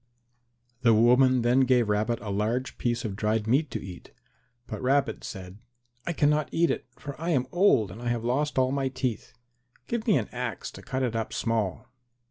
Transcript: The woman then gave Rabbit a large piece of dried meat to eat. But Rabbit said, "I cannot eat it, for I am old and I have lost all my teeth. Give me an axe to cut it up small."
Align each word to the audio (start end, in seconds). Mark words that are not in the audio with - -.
The 0.81 0.95
woman 0.95 1.43
then 1.43 1.59
gave 1.59 1.87
Rabbit 1.87 2.19
a 2.21 2.31
large 2.31 2.79
piece 2.79 3.05
of 3.05 3.15
dried 3.15 3.45
meat 3.45 3.69
to 3.69 3.79
eat. 3.85 4.11
But 4.65 4.81
Rabbit 4.81 5.23
said, 5.23 5.59
"I 6.07 6.11
cannot 6.13 6.49
eat 6.51 6.71
it, 6.71 6.87
for 6.97 7.13
I 7.21 7.29
am 7.29 7.45
old 7.51 7.91
and 7.91 8.01
I 8.01 8.07
have 8.07 8.23
lost 8.23 8.57
all 8.57 8.71
my 8.71 8.89
teeth. 8.89 9.31
Give 9.85 10.07
me 10.07 10.17
an 10.17 10.27
axe 10.31 10.71
to 10.71 10.81
cut 10.81 11.03
it 11.03 11.15
up 11.15 11.31
small." 11.33 11.85